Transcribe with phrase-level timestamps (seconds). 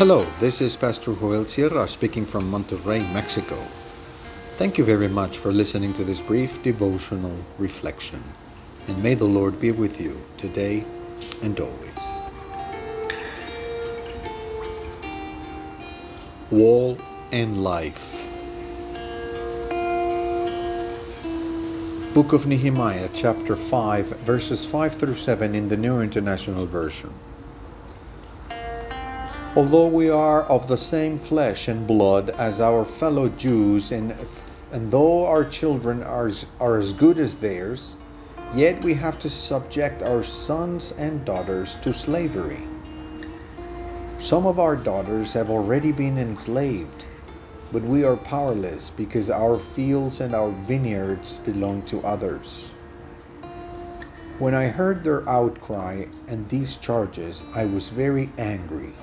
[0.00, 3.56] Hello, this is Pastor Joel Sierra speaking from Monterrey, Mexico.
[4.56, 8.22] Thank you very much for listening to this brief devotional reflection,
[8.88, 10.86] and may the Lord be with you today
[11.42, 12.24] and always.
[16.50, 16.96] Wall
[17.30, 18.26] and Life
[22.14, 27.12] Book of Nehemiah, chapter 5, verses 5 through 7 in the New International Version.
[29.60, 34.16] Although we are of the same flesh and blood as our fellow Jews, and,
[34.72, 37.98] and though our children are, are as good as theirs,
[38.54, 42.62] yet we have to subject our sons and daughters to slavery.
[44.18, 47.04] Some of our daughters have already been enslaved
[47.70, 52.70] but we are powerless because our fields and our vineyards belong to others.
[54.38, 58.94] When I heard their outcry and these charges, I was very angry.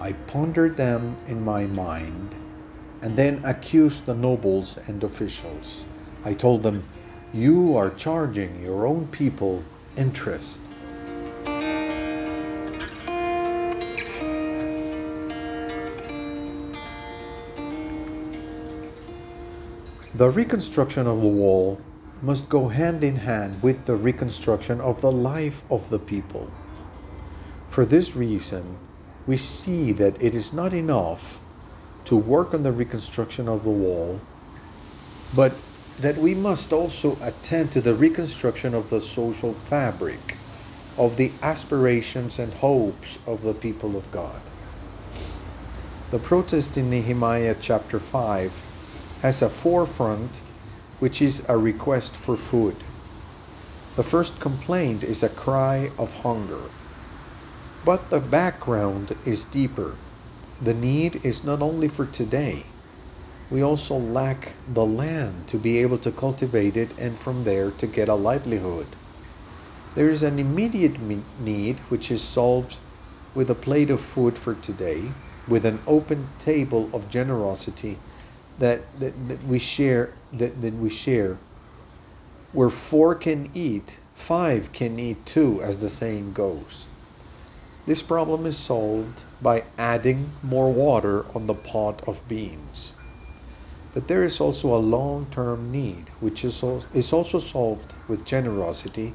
[0.00, 2.34] I pondered them in my mind
[3.02, 5.84] and then accused the nobles and officials.
[6.24, 6.84] I told them,
[7.32, 9.62] You are charging your own people
[9.96, 10.62] interest
[20.20, 21.80] The reconstruction of the wall
[22.20, 26.46] must go hand in hand with the reconstruction of the life of the people.
[27.68, 28.76] For this reason,
[29.26, 31.40] we see that it is not enough
[32.04, 34.20] to work on the reconstruction of the wall,
[35.34, 35.54] but
[36.00, 40.36] that we must also attend to the reconstruction of the social fabric,
[40.96, 44.40] of the aspirations and hopes of the people of God.
[46.10, 50.42] The protest in Nehemiah chapter 5 has a forefront
[50.98, 52.76] which is a request for food.
[53.96, 56.62] The first complaint is a cry of hunger.
[57.82, 59.94] But the background is deeper.
[60.60, 62.64] The need is not only for today,
[63.50, 67.86] we also lack the land to be able to cultivate it and from there to
[67.86, 68.86] get a livelihood.
[69.94, 71.00] There is an immediate
[71.40, 72.76] need which is solved
[73.34, 75.04] with a plate of food for today,
[75.48, 77.96] with an open table of generosity
[78.58, 81.38] that, that, that we share that, that we share
[82.52, 86.86] where four can eat five can eat too as the saying goes
[87.90, 92.94] this problem is solved by adding more water on the pot of beans
[93.92, 96.62] but there is also a long-term need which is,
[96.94, 99.12] is also solved with generosity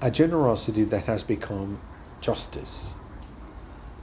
[0.00, 1.78] a generosity that has become
[2.22, 2.94] justice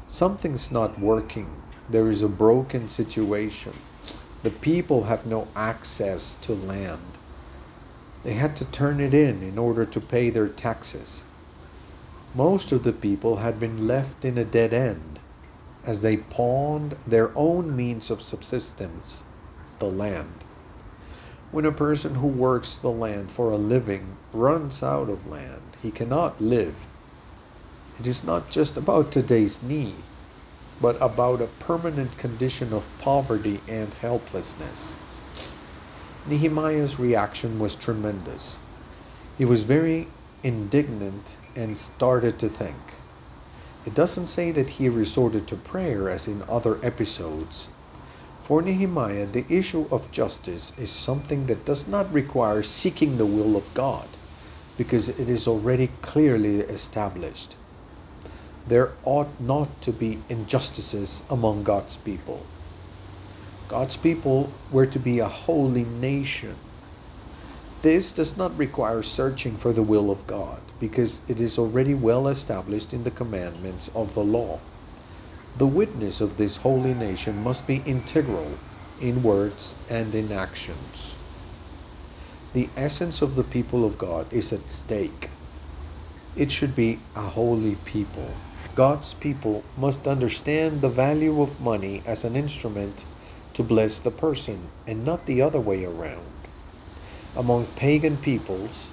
[0.07, 1.50] something's not working
[1.90, 3.74] there is a broken situation
[4.44, 7.00] the people have no access to land.
[8.25, 11.24] They had to turn it in in order to pay their taxes.
[12.35, 15.19] Most of the people had been left in a dead end
[15.85, 19.25] as they pawned their own means of subsistence,
[19.79, 20.44] the land.
[21.51, 25.91] When a person who works the land for a living runs out of land, he
[25.91, 26.88] cannot live.
[27.99, 29.95] It is not just about today's need
[30.81, 34.97] but about a permanent condition of poverty and helplessness.
[36.27, 38.59] Nehemiah's reaction was tremendous.
[39.38, 40.07] He was very
[40.44, 42.76] indignant and started to think.
[43.86, 47.70] It doesn't say that he resorted to prayer as in other episodes.
[48.40, 53.56] For Nehemiah, the issue of justice is something that does not require seeking the will
[53.56, 54.08] of God,
[54.78, 57.56] because it is already clearly established
[58.68, 62.46] there ought not to be injustices among God's people.
[63.68, 66.56] God's people were to be a holy nation.
[67.83, 72.29] This does not require searching for the will of God because it is already well
[72.29, 74.61] established in the commandments of the law.
[75.57, 78.47] The witness of this holy nation must be integral
[79.01, 81.17] in words and in actions.
[82.53, 85.29] The essence of the people of God is at stake.
[86.38, 88.29] It should be a holy people.
[88.75, 93.03] God's people must understand the value of money as an instrument
[93.56, 96.32] to bless the person and not the other way around.
[97.35, 98.91] Among pagan peoples,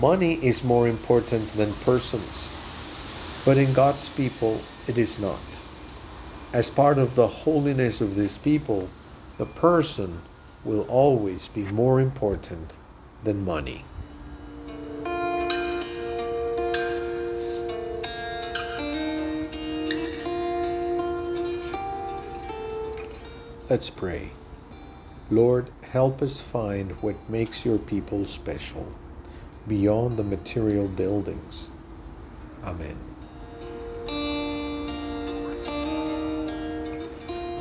[0.00, 2.54] money is more important than persons,
[3.44, 4.58] but in God's people,
[4.88, 5.38] it is not.
[6.54, 8.88] As part of the holiness of this people,
[9.36, 10.20] the person
[10.64, 12.78] will always be more important
[13.24, 13.84] than money.
[23.68, 24.30] Let's pray.
[25.30, 28.86] Lord, help us find what makes your people special
[29.66, 31.68] beyond the material buildings.
[32.64, 32.96] Amen.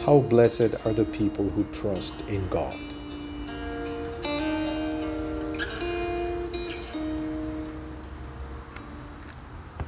[0.05, 2.88] How blessed are the people who trust in God.